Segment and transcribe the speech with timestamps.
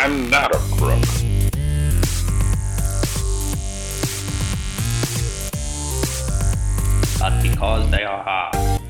[0.00, 1.02] I'm not a crook.
[7.18, 8.80] But because they are hard.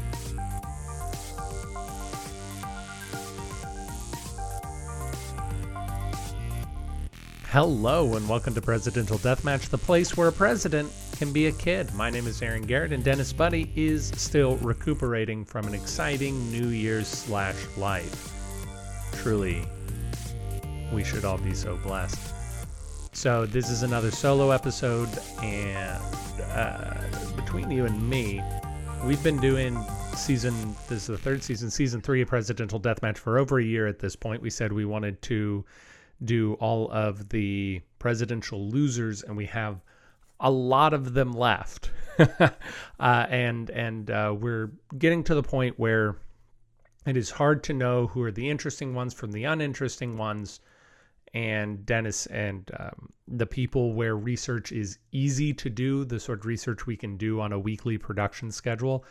[7.46, 11.92] Hello and welcome to Presidential Deathmatch, the place where a president can be a kid.
[11.94, 16.68] My name is Aaron Garrett, and Dennis Buddy is still recuperating from an exciting New
[16.68, 18.34] Year's slash life.
[19.14, 19.66] Truly,
[20.92, 22.34] we should all be so blessed.
[23.12, 25.08] So this is another solo episode,
[25.42, 26.02] and
[26.52, 26.94] uh,
[27.36, 28.42] between you and me,
[29.04, 29.78] we've been doing
[30.14, 30.54] season.
[30.88, 33.98] This is the third season, season three of Presidential Deathmatch for over a year at
[33.98, 34.42] this point.
[34.42, 35.64] We said we wanted to
[36.24, 39.80] do all of the presidential losers, and we have
[40.40, 41.90] a lot of them left.
[42.18, 42.50] uh,
[42.98, 46.16] and and uh, we're getting to the point where
[47.06, 50.60] it is hard to know who are the interesting ones from the uninteresting ones.
[51.34, 56.46] And Dennis and um, the people where research is easy to do, the sort of
[56.46, 59.04] research we can do on a weekly production schedule,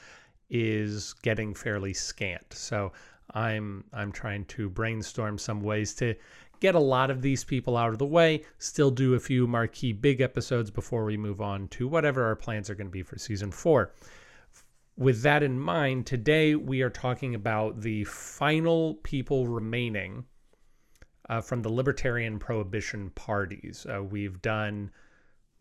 [0.50, 2.54] is getting fairly scant.
[2.54, 2.92] So
[3.34, 6.16] I'm I'm trying to brainstorm some ways to
[6.60, 9.94] get a lot of these people out of the way, still do a few marquee
[9.94, 13.18] big episodes before we move on to whatever our plans are going to be for
[13.18, 13.94] season four.
[14.98, 20.26] With that in mind, today we are talking about the final people remaining
[21.30, 23.86] uh, from the Libertarian Prohibition parties.
[23.90, 24.92] Uh, we've done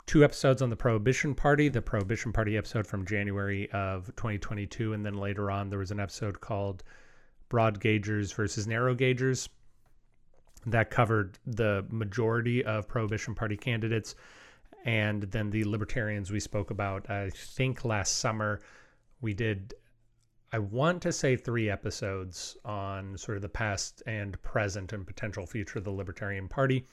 [0.05, 5.05] two episodes on the Prohibition Party, the Prohibition Party episode from January of 2022, and
[5.05, 6.83] then later on there was an episode called
[7.49, 9.49] Broad Gaugers versus Narrow Gaugers
[10.65, 14.15] that covered the majority of Prohibition Party candidates.
[14.85, 18.61] And then the libertarians we spoke about, I think last summer,
[19.21, 19.73] we did,
[20.53, 25.45] I want to say three episodes on sort of the past and present and potential
[25.45, 26.85] future of the Libertarian Party.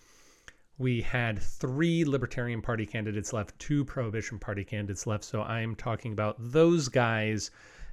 [0.78, 5.22] We had three Libertarian Party candidates left, two Prohibition Party candidates left.
[5.22, 7.52] So I'm talking about those guys,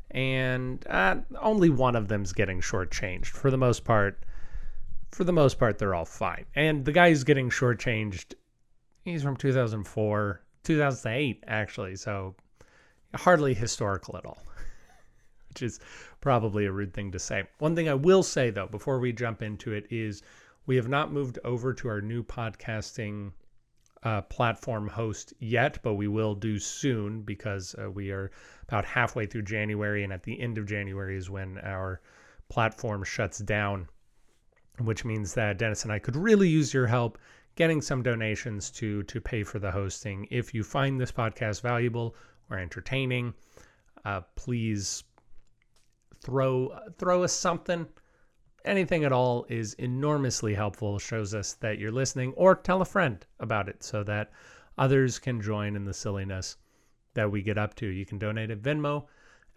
[0.10, 3.28] and uh, only one of them's getting shortchanged.
[3.28, 4.24] For the most part,
[5.12, 6.46] for the most part, they're all fine.
[6.56, 8.34] And the guy who's getting shortchanged,
[9.04, 11.96] he's from 2004, 2008, actually.
[11.98, 12.36] So
[13.14, 14.42] hardly historical at all,
[15.52, 15.80] which is
[16.22, 17.44] probably a rude thing to say.
[17.60, 20.24] One thing I will say, though, before we jump into it, is
[20.66, 23.34] we have not moved over to our new podcasting
[24.04, 28.32] uh, platform host yet, but we will do soon because uh, we are
[28.68, 32.00] about halfway through January, and at the end of January is when our
[32.48, 33.88] platform shuts down
[34.80, 37.18] which means that Dennis and I could really use your help
[37.56, 40.28] getting some donations to to pay for the hosting.
[40.32, 42.16] If you find this podcast valuable
[42.50, 43.34] or entertaining,
[44.06, 45.04] uh, please
[46.24, 47.88] throw throw us something.
[48.64, 51.00] Anything at all is enormously helpful.
[51.00, 54.32] Shows us that you're listening, or tell a friend about it so that
[54.78, 56.58] others can join in the silliness
[57.14, 57.88] that we get up to.
[57.88, 59.08] You can donate at Venmo,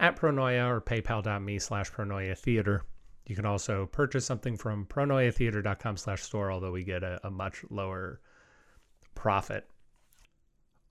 [0.00, 2.84] at Pronoia, or PayPal.me/slash Pronoia Theater.
[3.26, 7.64] You can also purchase something from pronoiatheater.com slash store, although we get a, a much
[7.70, 8.20] lower
[9.14, 9.69] profit.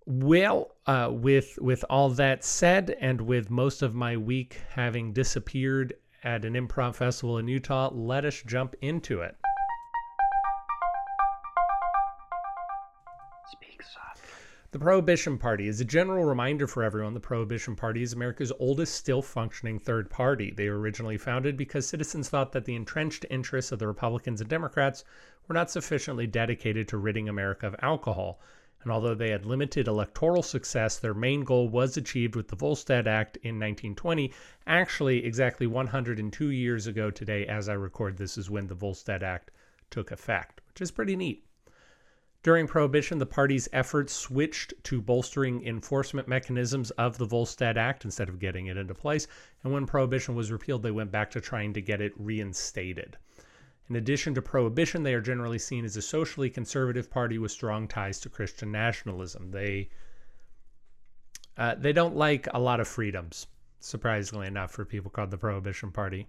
[0.06, 5.94] Well, uh, with with all that said, and with most of my week having disappeared
[6.24, 9.38] at an improv festival in Utah, let us jump into it.
[14.72, 18.96] The Prohibition Party is a general reminder for everyone the Prohibition Party is America's oldest
[18.96, 20.50] still functioning third party.
[20.50, 24.50] They were originally founded because citizens thought that the entrenched interests of the Republicans and
[24.50, 25.03] Democrats
[25.47, 28.41] were not sufficiently dedicated to ridding America of alcohol.
[28.84, 33.08] And although they had limited electoral success, their main goal was achieved with the Volstead
[33.08, 34.34] Act in 1920.
[34.68, 39.52] Actually, exactly 102 years ago today, as I record this, is when the Volstead Act
[39.90, 41.46] took effect, which is pretty neat.
[42.44, 48.28] During Prohibition, the party's efforts switched to bolstering enforcement mechanisms of the Volstead Act instead
[48.28, 49.28] of getting it into place.
[49.64, 53.18] And when Prohibition was repealed, they went back to trying to get it reinstated.
[53.90, 57.88] In addition to Prohibition, they are generally seen as a socially conservative party with strong
[57.88, 59.52] ties to Christian nationalism.
[59.52, 59.90] They
[61.58, 63.47] uh, they don't like a lot of freedoms,
[63.80, 66.28] surprisingly enough, for people called the Prohibition Party.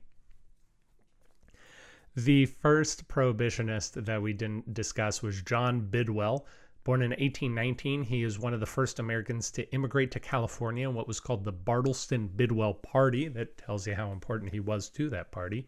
[2.16, 6.46] The first prohibitionist that we didn't discuss was John Bidwell.
[6.84, 10.94] Born in 1819, he is one of the first Americans to immigrate to California in
[10.94, 13.28] what was called the Bartleson Bidwell Party.
[13.28, 15.66] That tells you how important he was to that party.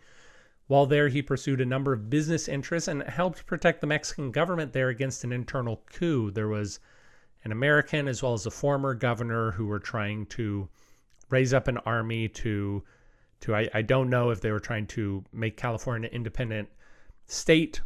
[0.69, 4.73] While there, he pursued a number of business interests and helped protect the Mexican government
[4.73, 6.31] there against an internal coup.
[6.33, 6.81] There was
[7.45, 10.69] an American as well as a former governor who were trying to
[11.31, 12.83] raise up an army to
[13.39, 16.69] to I, I don't know if they were trying to make California an independent
[17.27, 17.81] state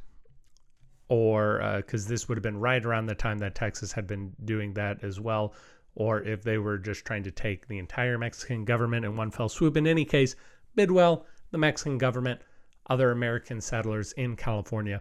[1.09, 4.33] or because uh, this would have been right around the time that Texas had been
[4.45, 5.55] doing that as well,
[5.97, 9.49] or if they were just trying to take the entire Mexican government in one fell
[9.49, 9.77] swoop.
[9.77, 10.37] In any case,
[10.77, 12.41] Bidwell, the Mexican government,
[12.91, 15.01] other American settlers in California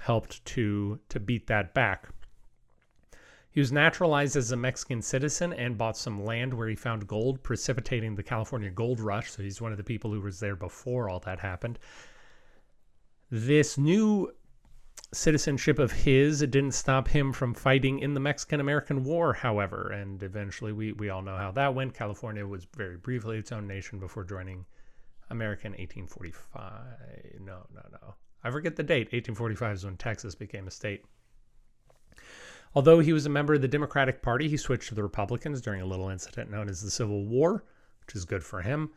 [0.00, 2.08] helped to to beat that back.
[3.50, 7.42] He was naturalized as a Mexican citizen and bought some land where he found gold,
[7.42, 9.30] precipitating the California gold rush.
[9.30, 11.78] So he's one of the people who was there before all that happened.
[13.30, 14.30] This new
[15.12, 20.22] citizenship of his didn't stop him from fighting in the Mexican American War, however, and
[20.22, 21.94] eventually we, we all know how that went.
[21.94, 24.66] California was very briefly its own nation before joining
[25.30, 27.40] America in 1845.
[27.40, 28.14] No, no, no.
[28.44, 29.12] I forget the date.
[29.12, 31.04] 1845 is when Texas became a state.
[32.74, 35.80] Although he was a member of the Democratic Party, he switched to the Republicans during
[35.80, 37.64] a little incident known as the Civil War,
[38.00, 38.90] which is good for him.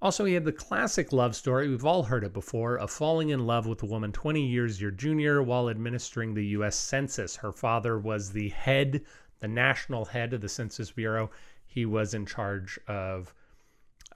[0.00, 3.46] Also, he had the classic love story, we've all heard it before, of falling in
[3.46, 6.76] love with a woman 20 years your junior while administering the U.S.
[6.76, 7.36] Census.
[7.36, 9.02] Her father was the head,
[9.38, 11.30] the national head of the Census Bureau.
[11.66, 13.32] He was in charge of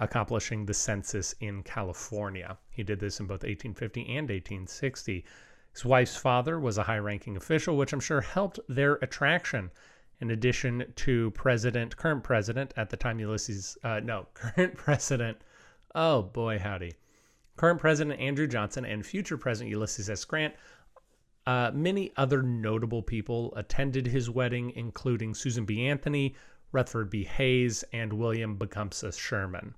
[0.00, 2.58] accomplishing the census in California.
[2.70, 5.25] He did this in both 1850 and 1860.
[5.72, 9.70] His wife's father was a high ranking official, which I'm sure helped their attraction.
[10.20, 15.38] In addition to President, current president at the time, Ulysses, uh, no, current president,
[15.94, 16.92] oh boy, howdy.
[17.56, 20.25] Current President Andrew Johnson and future President Ulysses S.
[20.25, 20.54] Grant,
[21.46, 25.87] uh, many other notable people attended his wedding, including Susan B.
[25.87, 26.34] Anthony,
[26.72, 27.25] Rutherford B.
[27.25, 29.75] Hayes, and William Tecumseh Sherman.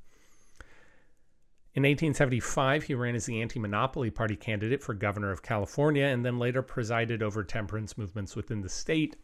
[1.78, 6.24] In 1875, he ran as the anti monopoly party candidate for governor of California and
[6.24, 9.14] then later presided over temperance movements within the state.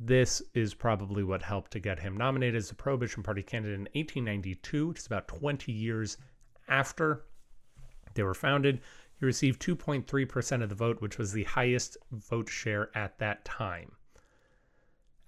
[0.00, 3.88] This is probably what helped to get him nominated as the Prohibition Party candidate in
[3.92, 6.16] 1892, which is about 20 years
[6.66, 7.26] after
[8.14, 8.80] they were founded.
[9.20, 13.92] He received 2.3% of the vote, which was the highest vote share at that time.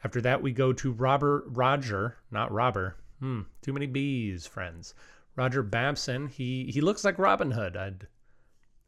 [0.03, 2.96] After that, we go to Robert Roger, not Robber.
[3.19, 4.94] Hmm, too many B's, friends.
[5.37, 6.29] Roger Babson.
[6.29, 7.77] He he looks like Robin Hood.
[7.77, 8.06] I'd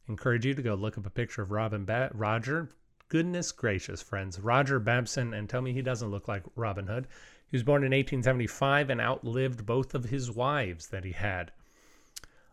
[0.08, 2.70] encourage you to go look up a picture of Robin ba Roger.
[3.08, 4.40] Goodness gracious, friends.
[4.40, 7.06] Roger Babson, and tell me he doesn't look like Robin Hood.
[7.46, 11.52] He was born in 1875 and outlived both of his wives that he had.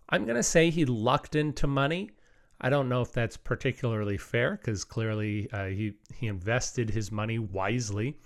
[0.10, 2.12] I'm going to say he lucked into money.
[2.60, 7.40] I don't know if that's particularly fair because clearly uh, he, he invested his money
[7.40, 8.18] wisely.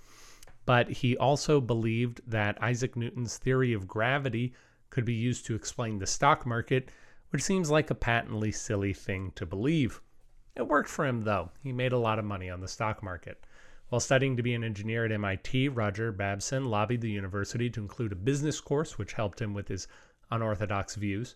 [0.66, 4.54] But he also believed that Isaac Newton's theory of gravity
[4.94, 6.88] could be used to explain the stock market,
[7.30, 10.00] which seems like a patently silly thing to believe.
[10.54, 11.50] It worked for him, though.
[11.64, 13.44] He made a lot of money on the stock market.
[13.88, 18.12] While studying to be an engineer at MIT, Roger Babson lobbied the university to include
[18.12, 19.88] a business course, which helped him with his
[20.30, 21.34] unorthodox views.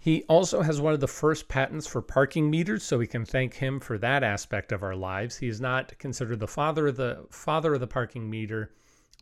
[0.00, 3.54] He also has one of the first patents for parking meters, so we can thank
[3.54, 5.36] him for that aspect of our lives.
[5.36, 8.72] He is not considered the father of the father of the parking meter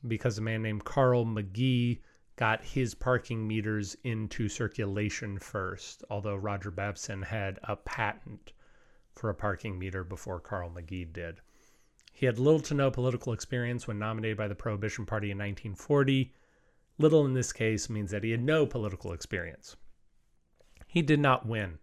[0.08, 2.00] because a man named Carl Magee
[2.36, 8.52] got his parking meters into circulation first, although Roger Babson had a patent
[9.14, 11.40] for a parking meter before Carl Magee did.
[12.12, 16.32] He had little to no political experience when nominated by the Prohibition Party in 1940.
[16.98, 19.76] Little in this case means that he had no political experience.
[20.86, 21.78] He did not win.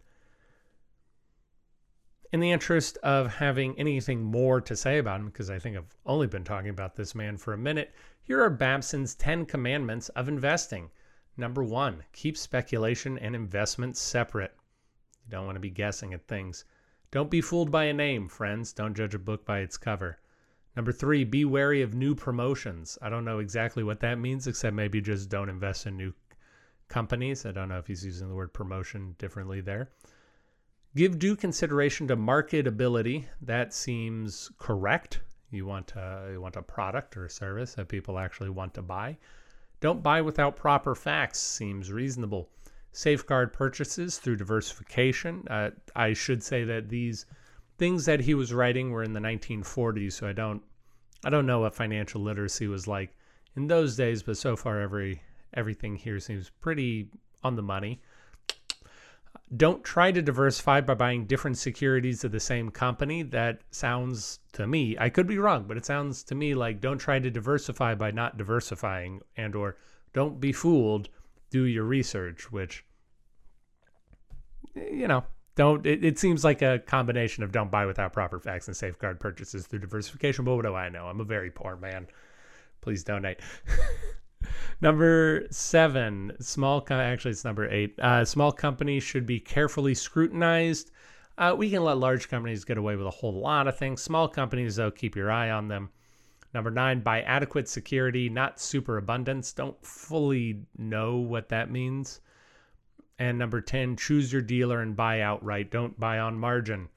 [2.32, 5.96] In the interest of having anything more to say about him, because I think I've
[6.06, 10.28] only been talking about this man for a minute, here are Babson's 10 commandments of
[10.28, 10.92] investing.
[11.36, 14.54] Number one, keep speculation and investment separate.
[15.24, 16.64] You don't want to be guessing at things.
[17.10, 18.72] Don't be fooled by a name, friends.
[18.72, 20.20] Don't judge a book by its cover.
[20.76, 22.96] Number three, be wary of new promotions.
[23.02, 26.12] I don't know exactly what that means, except maybe just don't invest in new
[26.86, 27.44] companies.
[27.44, 29.90] I don't know if he's using the word promotion differently there.
[30.96, 33.26] Give due consideration to marketability.
[33.42, 35.20] That seems correct.
[35.50, 38.82] You want a, you want a product or a service that people actually want to
[38.82, 39.16] buy.
[39.80, 42.50] Don't buy without proper facts seems reasonable.
[42.92, 45.46] Safeguard purchases through diversification.
[45.48, 47.24] Uh, I should say that these
[47.78, 50.62] things that he was writing were in the 1940s, so I don't
[51.24, 53.14] I don't know what financial literacy was like
[53.56, 55.22] in those days, but so far every
[55.54, 57.10] everything here seems pretty
[57.42, 58.00] on the money.
[59.56, 63.22] Don't try to diversify by buying different securities of the same company.
[63.22, 66.98] That sounds to me, I could be wrong, but it sounds to me like don't
[66.98, 69.76] try to diversify by not diversifying and or
[70.12, 71.08] don't be fooled,
[71.50, 72.84] do your research, which
[74.76, 75.24] eh, you know,
[75.56, 79.18] don't it, it seems like a combination of don't buy without proper facts and safeguard
[79.18, 81.06] purchases through diversification, but what do I know?
[81.06, 82.06] I'm a very poor man.
[82.80, 83.40] Please donate.
[84.80, 86.84] number seven, small.
[86.90, 87.98] actually, it's number eight.
[87.98, 90.90] Uh, small companies should be carefully scrutinized.
[91.38, 94.02] Uh, we can let large companies get away with a whole lot of things.
[94.02, 95.90] Small companies, though, keep your eye on them.
[96.52, 99.52] Number nine, buy adequate security, not superabundance.
[99.52, 102.20] Don't fully know what that means.
[103.18, 105.70] And number 10, choose your dealer and buy outright.
[105.70, 106.88] Don't buy on margin.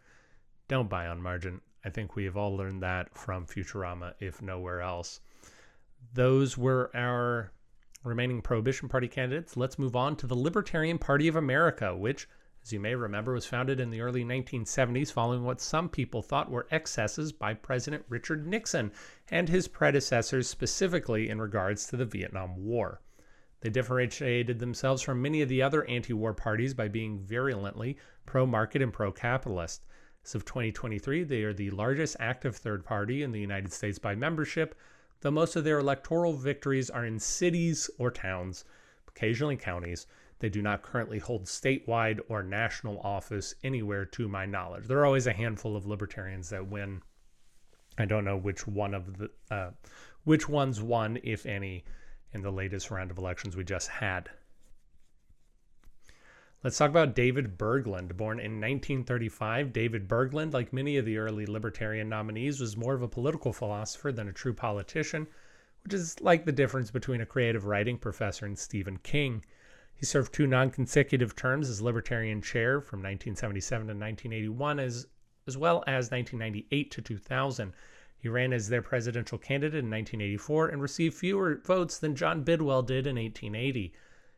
[0.67, 1.61] Don't buy on margin.
[1.85, 5.19] I think we have all learned that from Futurama, if nowhere else.
[6.13, 7.51] Those were our
[8.03, 9.55] remaining Prohibition Party candidates.
[9.55, 12.27] Let's move on to the Libertarian Party of America, which,
[12.61, 16.51] as you may remember, was founded in the early 1970s following what some people thought
[16.51, 18.91] were excesses by President Richard Nixon
[19.29, 23.01] and his predecessors, specifically in regards to the Vietnam War.
[23.61, 28.45] They differentiated themselves from many of the other anti war parties by being virulently pro
[28.45, 29.85] market and pro capitalist.
[30.25, 34.15] As of 2023, they are the largest active third party in the United States by
[34.15, 34.75] membership,
[35.23, 38.65] though most of their electoral victories are in cities or towns,
[39.07, 40.05] occasionally counties.
[40.39, 44.85] They do not currently hold statewide or national office anywhere to my knowledge.
[44.85, 47.01] There are always a handful of libertarians that win.
[47.97, 49.71] I don't know which one of the uh,
[50.25, 51.85] which ones won, if any,
[52.33, 54.29] in the latest round of elections we just had.
[56.63, 58.15] Let's talk about David Bergland.
[58.15, 63.01] Born in 1935, David Bergland, like many of the early libertarian nominees, was more of
[63.01, 65.27] a political philosopher than a true politician,
[65.83, 69.43] which is like the difference between a creative writing professor and Stephen King.
[69.93, 75.07] He served two non consecutive terms as Libertarian chair from 1977 to 1981, as,
[75.45, 77.73] as well as 1998 to 2000.
[78.17, 82.83] He ran as their presidential candidate in 1984 and received fewer votes than John Bidwell
[82.83, 83.93] did in 1880.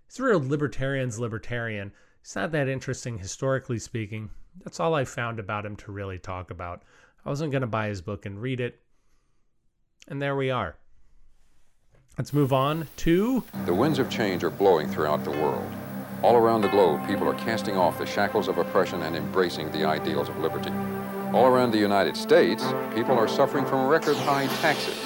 [0.07, 1.91] He's a real libertarian's libertarian
[2.25, 4.31] He's not that interesting historically speaking.
[4.63, 6.81] That's all I found about him to really talk about.
[7.23, 8.79] I wasn't going to buy his book and read it.
[10.07, 10.75] And there we are.
[12.17, 13.43] Let's move on to.
[13.67, 15.71] The winds of change are blowing throughout the world.
[16.23, 19.85] All around the globe, people are casting off the shackles of oppression and embracing the
[19.85, 20.71] ideals of liberty.
[21.31, 22.63] All around the United States,
[22.95, 24.97] people are suffering from record high taxes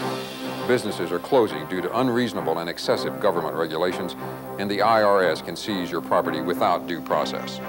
[0.70, 4.16] businesses are closing due to unreasonable and excessive government regulations,
[4.60, 7.60] and the IRS can seize your property without due process.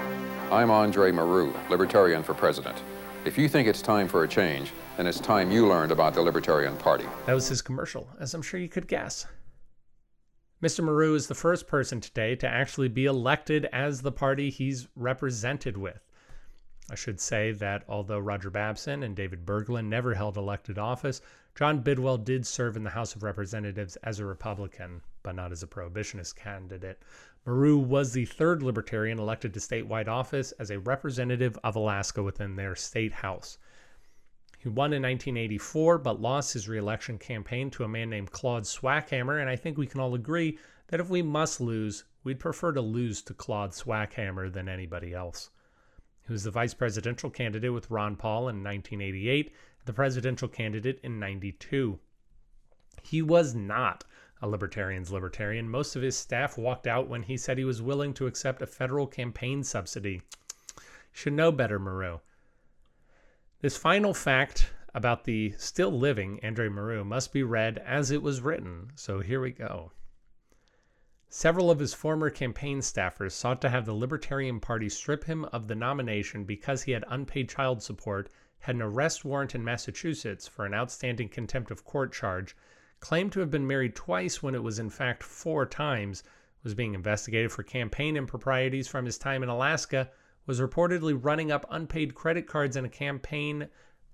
[0.52, 2.76] I'm Andre Marrou, Libertarian for President.
[3.24, 6.20] If you think it's time for a change, then it's time you learned about the
[6.20, 7.06] Libertarian Party.
[7.24, 9.26] That was his commercial, as I'm sure you could guess.
[10.62, 10.84] Mr.
[10.84, 15.78] Marrou is the first person today to actually be elected as the party he's represented
[15.78, 16.06] with.
[16.90, 21.22] I should say that although Roger Babson and David Bergland never held elected office,
[21.60, 25.62] John Bidwell did serve in the House of Representatives as a Republican, but not as
[25.62, 27.02] a prohibitionist candidate.
[27.44, 32.56] Marrou was the third Libertarian elected to statewide office as a representative of Alaska within
[32.56, 33.58] their state house.
[34.56, 39.38] He won in 1984, but lost his reelection campaign to a man named Claude Swackhammer,
[39.38, 42.80] and I think we can all agree that if we must lose, we'd prefer to
[42.80, 45.50] lose to Claude Swackhammer than anybody else.
[46.26, 49.52] He was the vice presidential candidate with Ron Paul in 1988
[49.84, 51.98] the presidential candidate in 92.
[53.02, 54.04] He was not
[54.42, 55.68] a libertarian's libertarian.
[55.68, 58.66] Most of his staff walked out when he said he was willing to accept a
[58.66, 60.22] federal campaign subsidy.
[61.12, 62.20] Should know better, Marrou.
[63.60, 68.40] This final fact about the still living Andre Marrou must be read as it was
[68.40, 69.92] written, so here we go.
[71.28, 75.68] Several of his former campaign staffers sought to have the Libertarian Party strip him of
[75.68, 78.28] the nomination because he had unpaid child support
[78.60, 82.54] had an arrest warrant in Massachusetts for an outstanding contempt of court charge,
[83.00, 86.22] claimed to have been married twice when it was in fact four times,
[86.62, 90.10] was being investigated for campaign improprieties from his time in Alaska,
[90.44, 93.68] was reportedly running up unpaid credit cards in a campaign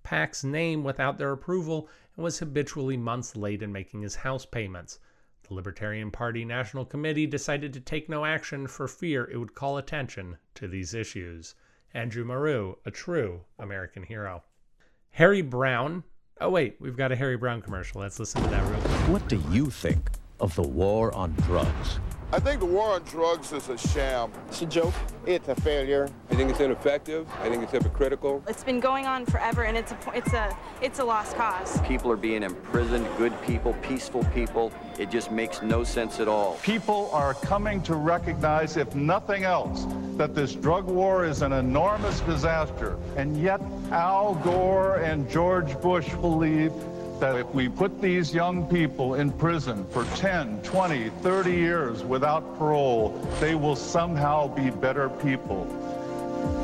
[0.04, 5.00] PAC's name without their approval, and was habitually months late in making his house payments.
[5.48, 9.78] The Libertarian Party National Committee decided to take no action for fear it would call
[9.78, 11.56] attention to these issues.
[11.96, 14.44] Andrew Marrou, a true American hero.
[15.12, 16.04] Harry Browne.
[16.42, 18.02] Oh, wait, we've got a Harry Browne commercial.
[18.02, 19.08] Let's listen to that real quick.
[19.08, 21.98] What do you think of the war on drugs?
[22.32, 24.32] I think the war on drugs is a sham.
[24.48, 24.94] It's a joke.
[25.26, 26.08] It's a failure.
[26.28, 27.28] I think it's ineffective.
[27.40, 28.42] I think it's hypocritical.
[28.48, 31.80] It's been going on forever, and it's a it's a it's a lost cause.
[31.82, 33.06] People are being imprisoned.
[33.16, 34.72] Good people, peaceful people.
[34.98, 36.56] It just makes no sense at all.
[36.64, 42.20] People are coming to recognize, if nothing else, that this drug war is an enormous
[42.22, 42.98] disaster.
[43.16, 43.60] And yet,
[43.92, 46.72] Al Gore and George Bush believe
[47.20, 52.58] that if we put these young people in prison for 10, 20, 30 years without
[52.58, 55.66] parole, they will somehow be better people.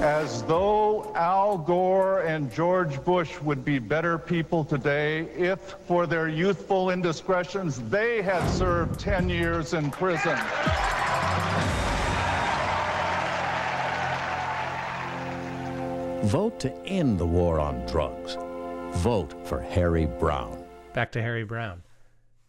[0.02, 6.28] As though Al Gore and George Bush would be better people today if, for their
[6.28, 10.38] youthful indiscretions, they had served 10 years in prison.
[16.28, 18.36] Vote to end the war on drugs.
[18.98, 20.64] Vote for Harry Browne.
[20.92, 21.82] Back to Harry Browne.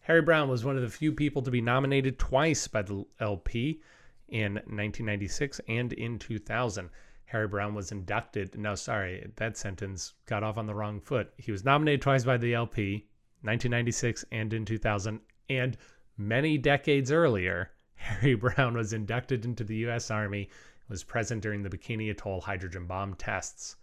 [0.02, 3.82] Harry Browne was one of the few people to be nominated twice by the LP
[4.28, 6.90] in 1996 and in 2000.
[7.26, 8.56] Harry Browne was inducted.
[8.56, 11.34] No, sorry, that sentence got off on the wrong foot.
[11.38, 13.08] He was nominated twice by the LP,
[13.42, 15.22] 1996 and in 2000.
[15.50, 15.78] And
[16.18, 20.12] many decades earlier, Harry Browne was inducted into the U.S.
[20.12, 20.50] Army,
[20.88, 23.78] was present during the Bikini Atoll hydrogen bomb tests.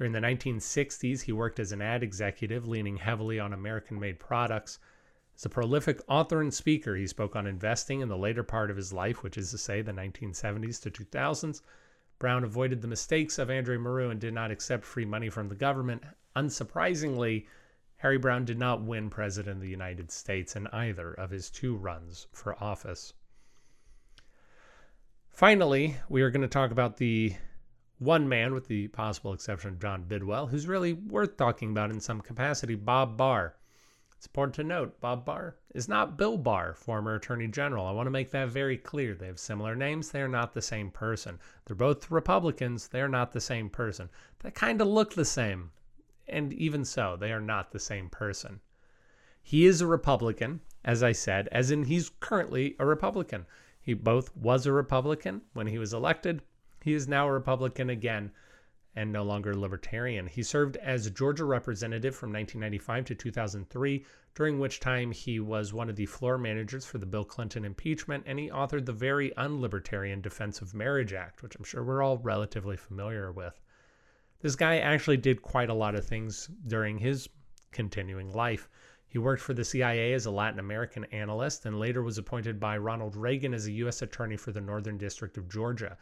[0.00, 4.78] During the 1960s, he worked as an ad executive, leaning heavily on American made products.
[5.36, 8.78] As a prolific author and speaker, he spoke on investing in the later part of
[8.78, 11.60] his life, which is to say the 1970s to 2000s.
[12.18, 15.54] Browne avoided the mistakes of Andre Marrou and did not accept free money from the
[15.54, 16.02] government.
[16.34, 17.46] Unsurprisingly,
[17.96, 21.76] Harry Browne did not win President of the United States in either of his two
[21.76, 23.12] runs for office.
[25.28, 27.34] Finally, we are going to talk about the
[28.00, 32.00] one man, with the possible exception of John Bidwell, who's really worth talking about in
[32.00, 33.54] some capacity Bob Barr.
[34.16, 37.86] It's important to note Bob Barr is not Bill Barr, former Attorney General.
[37.86, 39.14] I want to make that very clear.
[39.14, 40.10] They have similar names.
[40.10, 41.38] They are not the same person.
[41.64, 42.88] They're both Republicans.
[42.88, 44.08] They are not the same person.
[44.38, 45.70] They kind of look the same.
[46.26, 48.60] And even so, they are not the same person.
[49.42, 53.44] He is a Republican, as I said, as in he's currently a Republican.
[53.78, 56.40] He both was a Republican when he was elected.
[56.82, 58.32] He is now a Republican again
[58.96, 60.26] and no longer libertarian.
[60.26, 65.88] He served as Georgia representative from 1995 to 2003, during which time he was one
[65.88, 70.22] of the floor managers for the Bill Clinton impeachment, and he authored the very unlibertarian
[70.22, 73.60] Defense of Marriage Act, which I'm sure we're all relatively familiar with.
[74.40, 77.28] This guy actually did quite a lot of things during his
[77.72, 78.68] continuing life.
[79.06, 82.78] He worked for the CIA as a Latin American analyst and later was appointed by
[82.78, 84.02] Ronald Reagan as a U.S.
[84.02, 85.98] Attorney for the Northern District of Georgia.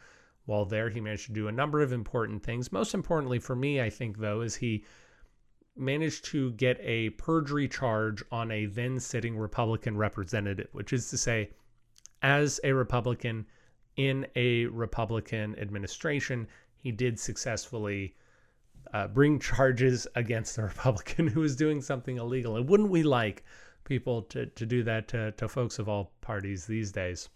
[0.49, 2.71] While there, he managed to do a number of important things.
[2.71, 4.83] Most importantly for me, I think, though, is he
[5.77, 11.19] managed to get a perjury charge on a then sitting Republican representative, which is to
[11.19, 11.51] say,
[12.23, 13.45] as a Republican
[13.95, 16.47] in a Republican administration,
[16.77, 18.15] he did successfully
[18.91, 22.55] uh, bring charges against a Republican who was doing something illegal.
[22.55, 23.43] And wouldn't we like
[23.83, 27.29] people to, to do that to, to folks of all parties these days?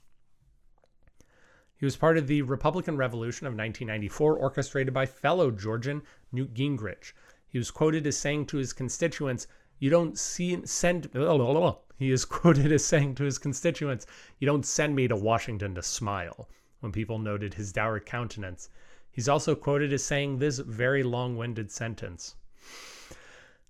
[1.84, 7.12] He was part of the Republican Revolution of 1994, orchestrated by fellow Georgian Newt Gingrich.
[7.50, 9.48] He was quoted as saying to his constituents,
[9.80, 11.10] You don't see, send.
[11.98, 14.08] He is quoted as saying to his constituents,
[14.40, 16.48] You don't send me to Washington to smile,
[16.80, 18.70] when people noted his dour countenance.
[19.12, 22.38] He's also quoted as saying this very long winded sentence.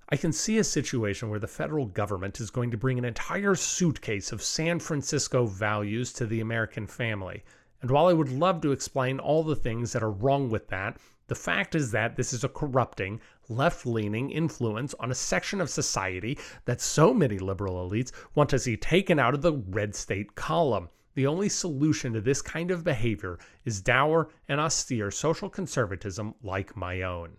[0.10, 3.56] I can see a situation where the federal government is going to bring an entire
[3.56, 7.44] suitcase of San Francisco values to the American family.
[7.84, 10.98] And while I would love to explain all the things that are wrong with that,
[11.28, 13.20] the fact is that this is a corrupting,
[13.50, 18.60] left leaning influence on a section of society that so many liberal elites want to
[18.60, 20.88] see taken out of the red state column.
[21.16, 26.78] The only solution to this kind of behavior is dour and austere social conservatism like
[26.78, 27.36] my own.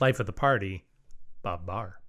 [0.00, 0.84] Life of the Party,
[1.42, 2.00] Bob Barr.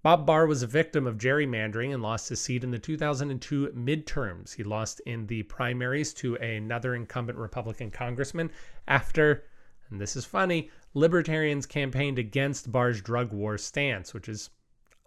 [0.00, 4.54] Bob Barr was a victim of gerrymandering and lost his seat in the 2002 midterms.
[4.54, 8.50] He lost in the primaries to another incumbent Republican congressman
[8.86, 9.44] after,
[9.90, 14.50] and this is funny, libertarians campaigned against Barr's drug war stance, which is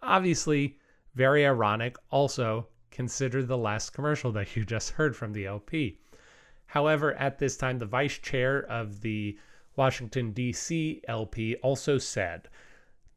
[0.04, 0.78] obviously
[1.16, 1.96] very ironic.
[2.10, 6.00] Also, consider the last commercial that you just heard from the LP.
[6.66, 9.38] However, at this time, the vice chair of the
[9.78, 11.02] Washington, D.C.
[11.08, 12.50] LP also said,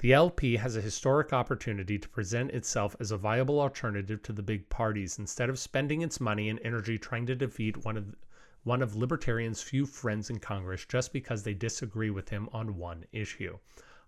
[0.05, 4.43] the LP has a historic opportunity to present itself as a viable alternative to the
[4.43, 8.15] big parties instead of spending its money and energy trying to defeat one of
[8.65, 13.07] one of libertarians' few friends in Congress just because they disagree with him on one
[13.13, 13.59] issue.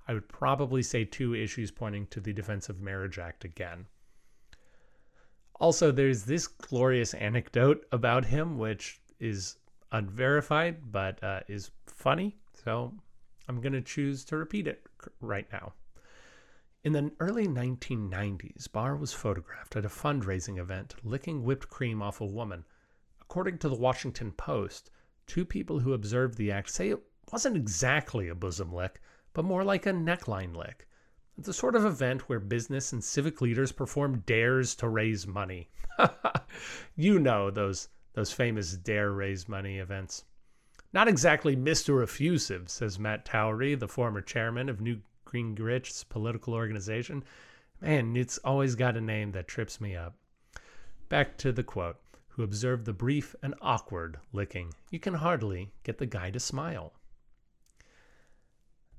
[0.07, 3.87] I would probably say two issues pointing to the Defense of Marriage Act again.
[5.61, 9.57] Also, there's this glorious anecdote about him, which is
[9.93, 12.37] unverified but uh, is funny.
[12.53, 12.93] So
[13.49, 14.87] I'm going to choose to repeat it
[15.23, 15.73] right now.
[16.87, 22.21] In the early 1990s, Barr was photographed at a fundraising event licking whipped cream off
[22.21, 22.65] a woman.
[23.21, 24.93] According to the Washington Post,
[25.27, 29.01] two people who observed the act say it wasn't exactly a bosom lick,
[29.33, 30.87] but more like a neckline lick.
[31.37, 35.69] It's the sort of event where business and civic leaders perform dares to raise money.
[36.95, 40.23] you know those those famous dare raise money events.
[40.93, 42.01] Not exactly Mr.
[42.01, 45.01] Effusive, says Matt Towery, the former chairman of New
[45.37, 47.25] Gingrich's political organization.
[47.81, 50.15] Man, it's always got a name that trips me up.
[51.09, 54.75] Back to the quote who observed the brief and awkward licking.
[54.91, 56.93] You can hardly get the guy to smile.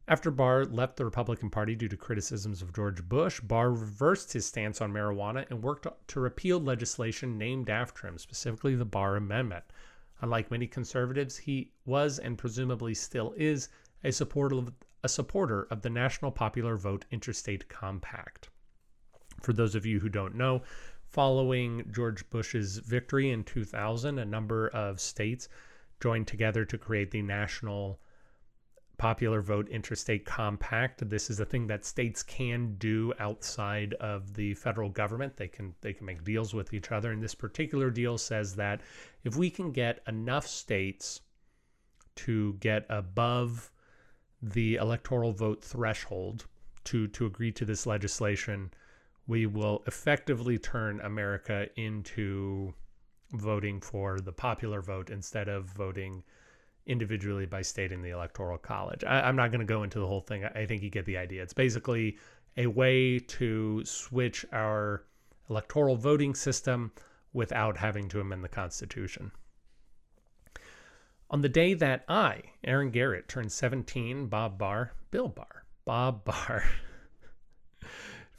[0.08, 4.46] After Barr left the Republican Party due to criticisms of George Bush, Barr reversed his
[4.46, 9.66] stance on marijuana and worked to repeal legislation named after him, specifically the Barr Amendment.
[10.22, 13.70] Unlike many conservatives, he was and presumably still is
[14.04, 14.72] a supporter of,
[15.08, 18.50] a supporter of the National Popular Vote Interstate Compact.
[19.42, 20.64] For those of you who don't know,
[21.06, 25.48] following George Bush's victory in 2000, a number of states
[26.02, 28.02] joined together to create the National
[28.98, 34.56] popular vote interstate compact this is a thing that states can do outside of the
[34.56, 38.18] federal government they can they can make deals with each other and this particular deal
[38.18, 38.82] says that
[39.24, 41.22] if we can get enough states
[42.16, 43.70] to get above
[44.42, 46.46] the electoral vote threshold
[46.84, 48.72] to to agree to this legislation
[49.28, 52.74] we will effectively turn america into
[53.34, 56.24] voting for the popular vote instead of voting
[56.86, 59.04] individually by state in the electoral college.
[59.04, 60.46] I, am not going to go into the whole thing.
[60.46, 61.44] I, I think you get the idea.
[61.44, 62.18] It's basically
[62.56, 65.04] a way to switch our
[65.50, 66.92] electoral voting system
[67.34, 69.32] without having to amend the Constitution.
[71.30, 76.64] On the day that I, Aaron Garrett, turned 17, Bob Barr, Bill Barr, Bob Barr.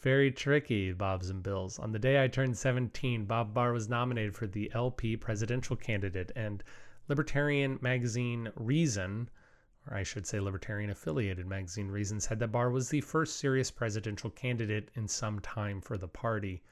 [0.00, 1.78] Very tricky, Bobs and Bills.
[1.78, 6.32] On the day I turned 17, Bob Barr was nominated for the LP presidential candidate,
[6.34, 6.64] and
[7.08, 9.28] libertarian magazine Reason,
[9.86, 13.70] or I should say libertarian affiliated magazine Reason, said that Barr was the first serious
[13.70, 16.62] presidential candidate in some time for the party.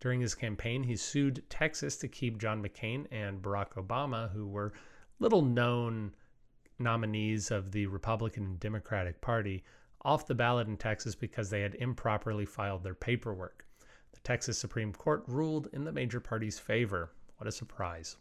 [0.00, 4.72] During his campaign, he sued Texas to keep John McCain and Barack Obama, who were
[5.20, 6.12] little known
[6.78, 9.62] nominees of the Republican and Democratic Party,
[10.02, 13.66] off the ballot in Texas because they had improperly filed their paperwork.
[14.12, 17.12] The Texas Supreme Court ruled in the major party's favor.
[17.36, 18.16] What a surprise.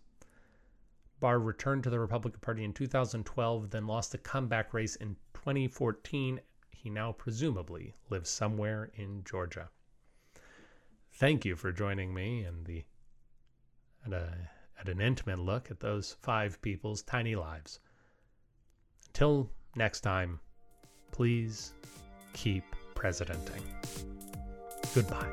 [1.19, 6.39] Barr returned to the Republican Party in 2012, then lost a comeback race in 2014.
[6.71, 9.69] He now presumably lives somewhere in Georgia.
[11.13, 12.83] Thank you for joining me in the
[14.05, 14.31] at a uh,
[14.79, 17.79] at an intimate look at those five people's tiny lives.
[19.07, 20.39] Until next time,
[21.11, 21.73] please
[22.33, 22.63] keep
[22.95, 23.63] presidenting.
[24.95, 25.31] Goodbye.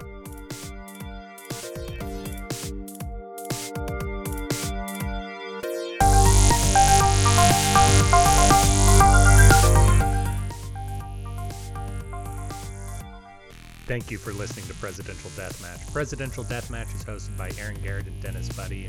[13.87, 15.93] Thank you for listening to Presidential Deathmatch.
[15.93, 18.89] Presidential Deathmatch is hosted by Aaron Garrett and Dennis Buddy